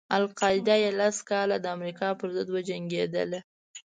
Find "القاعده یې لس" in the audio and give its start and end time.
0.19-1.17